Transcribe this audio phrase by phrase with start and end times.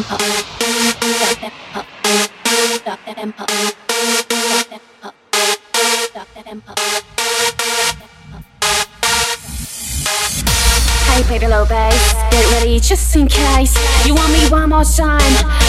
[0.00, 0.08] Hey
[11.28, 13.76] baby low bass Get ready just in case.
[14.06, 15.20] You want me one more time?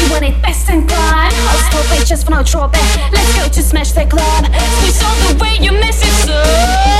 [0.00, 3.12] You want it best and crime I'll stop it just for no drawback.
[3.12, 4.44] Let's go to smash the club.
[4.44, 6.95] Squeeze all the way you miss it so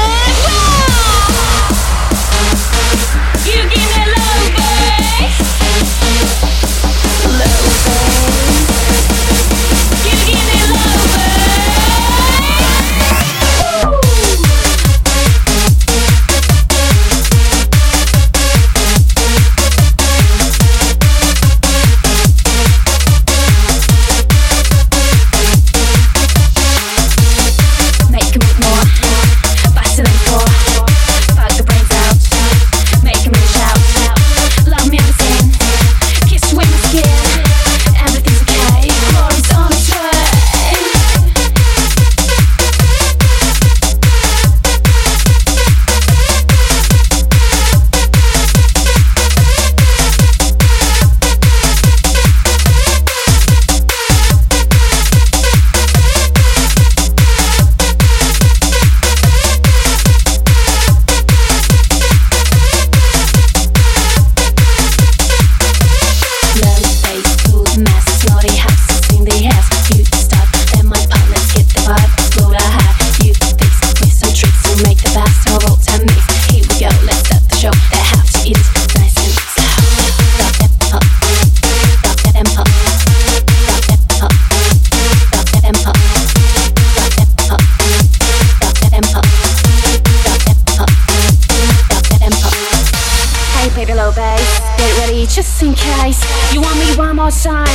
[95.28, 96.20] just in case.
[96.52, 97.66] You want me one more time.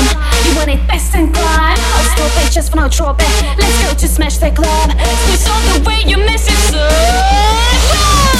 [0.45, 3.25] You want it best and crime I'll stop it just for no trouble
[3.57, 4.91] Let's go to smash the club.
[4.91, 8.30] Twist on the way you mess it up